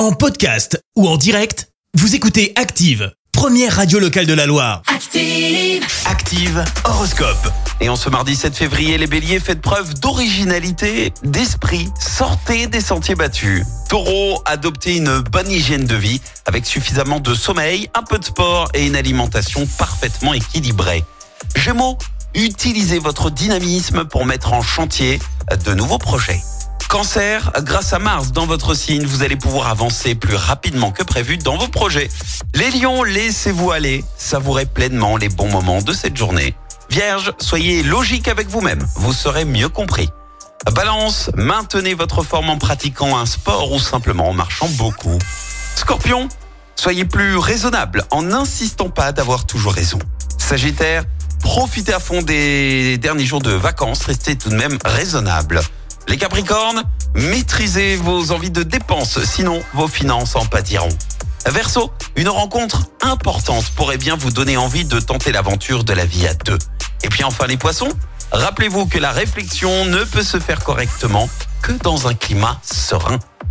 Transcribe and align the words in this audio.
En 0.00 0.12
podcast 0.12 0.82
ou 0.96 1.06
en 1.06 1.18
direct, 1.18 1.68
vous 1.92 2.14
écoutez 2.14 2.54
Active, 2.56 3.12
première 3.32 3.76
radio 3.76 3.98
locale 3.98 4.24
de 4.24 4.32
la 4.32 4.46
Loire. 4.46 4.80
Active. 4.86 5.84
Active 6.06 6.64
Horoscope. 6.86 7.52
Et 7.82 7.90
en 7.90 7.96
ce 7.96 8.08
mardi 8.08 8.34
7 8.34 8.56
février, 8.56 8.96
les 8.96 9.06
béliers 9.06 9.40
faites 9.40 9.60
preuve 9.60 9.92
d'originalité, 10.00 11.12
d'esprit, 11.22 11.90
sortez 12.00 12.66
des 12.66 12.80
sentiers 12.80 13.14
battus. 13.14 13.66
Taureau, 13.90 14.40
adoptez 14.46 14.96
une 14.96 15.18
bonne 15.18 15.50
hygiène 15.50 15.84
de 15.84 15.96
vie 15.96 16.22
avec 16.46 16.64
suffisamment 16.64 17.20
de 17.20 17.34
sommeil, 17.34 17.90
un 17.92 18.02
peu 18.02 18.18
de 18.18 18.24
sport 18.24 18.70
et 18.72 18.86
une 18.86 18.96
alimentation 18.96 19.66
parfaitement 19.76 20.32
équilibrée. 20.32 21.04
Gémeaux, 21.56 21.98
utilisez 22.34 22.98
votre 22.98 23.30
dynamisme 23.30 24.06
pour 24.06 24.24
mettre 24.24 24.54
en 24.54 24.62
chantier 24.62 25.18
de 25.66 25.74
nouveaux 25.74 25.98
projets. 25.98 26.40
Cancer, 26.90 27.52
grâce 27.62 27.92
à 27.92 28.00
Mars 28.00 28.32
dans 28.32 28.46
votre 28.46 28.74
signe, 28.74 29.06
vous 29.06 29.22
allez 29.22 29.36
pouvoir 29.36 29.68
avancer 29.68 30.16
plus 30.16 30.34
rapidement 30.34 30.90
que 30.90 31.04
prévu 31.04 31.36
dans 31.36 31.56
vos 31.56 31.68
projets. 31.68 32.10
Les 32.52 32.68
lions, 32.72 33.04
laissez-vous 33.04 33.70
aller, 33.70 34.04
savourez 34.18 34.66
pleinement 34.66 35.16
les 35.16 35.28
bons 35.28 35.48
moments 35.48 35.82
de 35.82 35.92
cette 35.92 36.16
journée. 36.16 36.52
Vierge, 36.90 37.32
soyez 37.38 37.84
logique 37.84 38.26
avec 38.26 38.48
vous-même, 38.48 38.84
vous 38.96 39.12
serez 39.12 39.44
mieux 39.44 39.68
compris. 39.68 40.08
Balance, 40.74 41.30
maintenez 41.36 41.94
votre 41.94 42.24
forme 42.24 42.50
en 42.50 42.58
pratiquant 42.58 43.16
un 43.16 43.24
sport 43.24 43.70
ou 43.70 43.78
simplement 43.78 44.28
en 44.28 44.32
marchant 44.32 44.68
beaucoup. 44.70 45.16
Scorpion, 45.76 46.28
soyez 46.74 47.04
plus 47.04 47.36
raisonnable 47.36 48.04
en 48.10 48.22
n'insistant 48.22 48.90
pas 48.90 49.12
d'avoir 49.12 49.46
toujours 49.46 49.74
raison. 49.74 50.00
Sagittaire, 50.38 51.04
profitez 51.38 51.94
à 51.94 52.00
fond 52.00 52.20
des 52.20 52.98
derniers 52.98 53.26
jours 53.26 53.42
de 53.42 53.52
vacances, 53.52 54.02
restez 54.02 54.34
tout 54.34 54.48
de 54.48 54.56
même 54.56 54.76
raisonnable. 54.84 55.60
Les 56.10 56.16
Capricornes, 56.16 56.82
maîtrisez 57.14 57.94
vos 57.94 58.32
envies 58.32 58.50
de 58.50 58.64
dépenses, 58.64 59.22
sinon 59.22 59.62
vos 59.74 59.86
finances 59.86 60.34
en 60.34 60.44
pâtiront. 60.44 60.88
Verseau, 61.46 61.92
une 62.16 62.28
rencontre 62.28 62.88
importante 63.00 63.64
pourrait 63.76 63.96
bien 63.96 64.16
vous 64.16 64.32
donner 64.32 64.56
envie 64.56 64.84
de 64.84 64.98
tenter 64.98 65.30
l'aventure 65.30 65.84
de 65.84 65.92
la 65.92 66.04
vie 66.04 66.26
à 66.26 66.34
deux. 66.34 66.58
Et 67.04 67.08
puis 67.08 67.22
enfin 67.22 67.46
les 67.46 67.56
poissons, 67.56 67.90
rappelez-vous 68.32 68.86
que 68.86 68.98
la 68.98 69.12
réflexion 69.12 69.84
ne 69.84 70.02
peut 70.02 70.24
se 70.24 70.40
faire 70.40 70.64
correctement 70.64 71.30
que 71.62 71.70
dans 71.84 72.08
un 72.08 72.14
climat 72.14 72.58
serein. 72.64 73.20